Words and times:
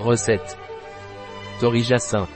Recette. 0.00 0.56
Torija 1.58 1.98
sain. 1.98 2.28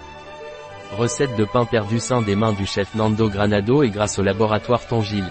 Recette 0.98 1.36
de 1.36 1.44
pain 1.44 1.64
perdu 1.64 2.00
sain 2.00 2.20
des 2.20 2.34
mains 2.34 2.52
du 2.52 2.66
chef 2.66 2.92
Nando 2.96 3.28
Granado 3.28 3.84
et 3.84 3.90
grâce 3.90 4.18
au 4.18 4.22
laboratoire 4.22 4.84
Tongil. 4.84 5.24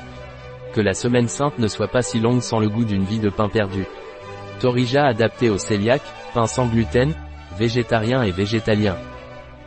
Que 0.73 0.79
la 0.79 0.94
semaine 0.94 1.28
sainte 1.28 1.59
ne 1.59 1.67
soit 1.67 1.89
pas 1.89 2.02
si 2.02 2.21
longue 2.21 2.41
sans 2.41 2.59
le 2.59 2.70
goût 2.70 2.86
d'une 2.86 3.04
vie 3.04 3.20
de 3.20 3.29
pain 3.29 3.49
perdu. 3.49 3.86
Torija 4.62 5.07
adapté 5.07 5.49
au 5.49 5.57
cœliaque, 5.57 6.02
pain 6.34 6.48
sans 6.48 6.67
gluten, 6.67 7.13
végétarien 7.57 8.23
et 8.23 8.32
végétalien. 8.32 8.95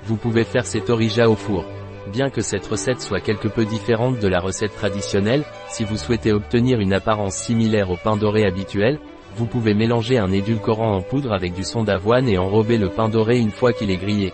Vous 0.04 0.16
pouvez 0.16 0.44
faire 0.44 0.64
ces 0.64 0.80
torija 0.80 1.28
au 1.28 1.36
four. 1.36 1.66
Bien 2.10 2.30
que 2.30 2.40
cette 2.40 2.66
recette 2.66 3.02
soit 3.02 3.20
quelque 3.20 3.48
peu 3.48 3.66
différente 3.66 4.20
de 4.20 4.28
la 4.28 4.40
recette 4.40 4.74
traditionnelle, 4.74 5.44
si 5.68 5.84
vous 5.84 5.98
souhaitez 5.98 6.32
obtenir 6.32 6.80
une 6.80 6.94
apparence 6.94 7.36
similaire 7.36 7.90
au 7.90 7.98
pain 8.02 8.16
doré 8.16 8.46
habituel, 8.46 9.00
vous 9.36 9.46
pouvez 9.46 9.74
mélanger 9.74 10.18
un 10.18 10.30
édulcorant 10.30 10.96
en 10.96 11.02
poudre 11.02 11.32
avec 11.32 11.54
du 11.54 11.64
son 11.64 11.82
d'avoine 11.82 12.28
et 12.28 12.38
enrober 12.38 12.78
le 12.78 12.88
pain 12.88 13.08
doré 13.08 13.38
une 13.38 13.50
fois 13.50 13.72
qu'il 13.72 13.90
est 13.90 13.96
grillé. 13.96 14.32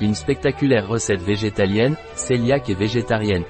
Une 0.00 0.14
spectaculaire 0.14 0.88
recette 0.88 1.22
végétalienne, 1.22 1.96
cœliaque 2.28 2.70
et 2.70 2.74
végétarienne. 2.74 3.44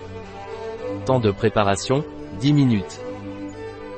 Temps 1.07 1.21
de 1.21 1.31
préparation, 1.31 2.05
10 2.41 2.53
minutes. 2.53 3.01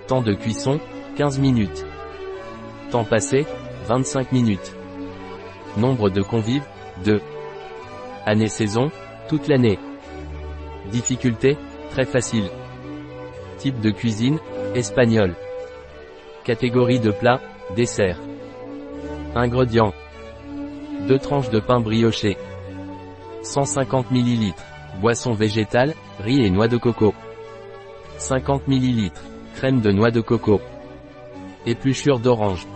Temps 0.07 0.21
de 0.21 0.35
cuisson, 0.35 0.79
15 1.17 1.39
minutes. 1.39 1.87
Temps 2.91 3.05
passé, 3.05 3.47
25 3.89 4.33
minutes. 4.33 4.77
Nombre 5.79 6.11
de 6.11 6.23
convives, 6.23 6.67
2. 7.05 7.21
Année-saison, 8.27 8.91
toute 9.29 9.49
l'année. 9.49 9.79
Difficulté, 10.93 11.57
très 11.91 12.05
facile. 12.05 12.51
Type 13.59 13.81
de 13.81 13.91
cuisine, 13.91 14.39
espagnol. 14.75 15.35
Catégorie 16.45 17.01
de 17.01 17.11
plat, 17.11 17.41
dessert. 17.75 18.19
Ingrédients. 19.35 19.95
2 21.09 21.19
tranches 21.19 21.49
de 21.49 21.59
pain 21.59 21.81
brioché. 21.81 22.37
150 23.43 24.11
ml. 24.11 24.53
Boisson 25.01 25.33
végétale, 25.33 25.95
riz 26.21 26.45
et 26.45 26.51
noix 26.51 26.69
de 26.69 26.77
coco. 26.77 27.15
50 28.19 28.69
ml. 28.69 29.11
Crème 29.55 29.81
de 29.81 29.91
noix 29.91 30.11
de 30.11 30.21
coco. 30.21 30.61
Épluchure 31.65 32.19
d'orange. 32.19 32.67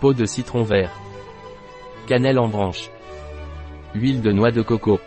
Peau 0.00 0.14
de 0.14 0.24
citron 0.24 0.62
vert. 0.62 0.92
Cannelle 2.06 2.38
en 2.38 2.48
branche. 2.48 2.88
Huile 3.94 4.22
de 4.22 4.32
noix 4.32 4.50
de 4.50 4.62
coco. 4.62 4.98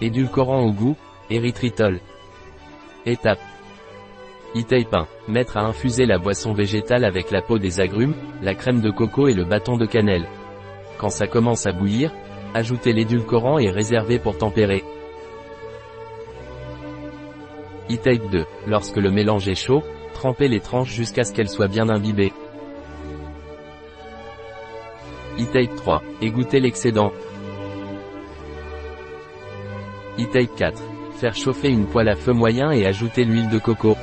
Édulcorant 0.00 0.62
au 0.62 0.70
goût, 0.70 0.96
érythritol. 1.30 1.98
Étape. 3.06 3.40
E-tape 4.56 5.06
Mettre 5.28 5.58
à 5.58 5.60
infuser 5.60 6.06
la 6.06 6.18
boisson 6.18 6.52
végétale 6.52 7.04
avec 7.04 7.30
la 7.30 7.40
peau 7.40 7.58
des 7.58 7.80
agrumes, 7.80 8.14
la 8.42 8.54
crème 8.54 8.80
de 8.80 8.90
coco 8.90 9.28
et 9.28 9.34
le 9.34 9.44
bâton 9.44 9.76
de 9.76 9.86
cannelle. 9.86 10.26
Quand 10.98 11.08
ça 11.08 11.28
commence 11.28 11.66
à 11.66 11.72
bouillir, 11.72 12.12
ajoutez 12.52 12.92
l'édulcorant 12.92 13.58
et 13.60 13.70
réservez 13.70 14.18
pour 14.18 14.36
tempérer. 14.36 14.82
E-tape 17.90 18.28
2. 18.30 18.44
Lorsque 18.66 18.96
le 18.96 19.10
mélange 19.12 19.48
est 19.48 19.54
chaud, 19.54 19.84
trempez 20.14 20.48
les 20.48 20.60
tranches 20.60 20.92
jusqu'à 20.92 21.22
ce 21.22 21.32
qu'elles 21.32 21.48
soient 21.48 21.68
bien 21.68 21.88
imbibées. 21.88 22.32
E-tape 25.38 25.76
3. 25.76 26.02
Égouttez 26.22 26.58
l'excédent. 26.58 27.12
E-tape 30.18 30.56
4. 30.56 30.82
Faire 31.18 31.36
chauffer 31.36 31.68
une 31.68 31.86
poêle 31.86 32.08
à 32.08 32.16
feu 32.16 32.32
moyen 32.32 32.72
et 32.72 32.84
ajouter 32.84 33.24
l'huile 33.24 33.48
de 33.48 33.58
coco. 33.58 33.96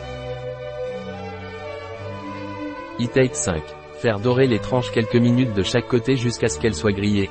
E-Tape 2.99 3.35
5. 3.35 3.61
Faire 4.01 4.19
dorer 4.19 4.47
les 4.47 4.59
tranches 4.59 4.91
quelques 4.91 5.15
minutes 5.15 5.53
de 5.53 5.63
chaque 5.63 5.87
côté 5.87 6.15
jusqu'à 6.15 6.49
ce 6.49 6.59
qu'elles 6.59 6.75
soient 6.75 6.91
grillées. 6.91 7.29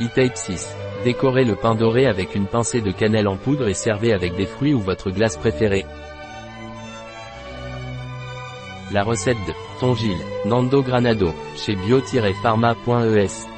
E-Tape 0.00 0.36
6. 0.36 0.76
Décorez 1.04 1.44
le 1.44 1.54
pain 1.54 1.74
doré 1.74 2.06
avec 2.06 2.34
une 2.34 2.46
pincée 2.46 2.80
de 2.80 2.90
cannelle 2.90 3.28
en 3.28 3.36
poudre 3.36 3.68
et 3.68 3.74
servez 3.74 4.12
avec 4.12 4.34
des 4.34 4.46
fruits 4.46 4.74
ou 4.74 4.80
votre 4.80 5.10
glace 5.10 5.36
préférée. 5.36 5.86
La 8.92 9.04
recette 9.04 9.38
de 9.46 9.52
Tongil, 9.78 10.18
Nando 10.44 10.82
Granado, 10.82 11.32
chez 11.56 11.76
bio-pharma.es. 11.76 13.55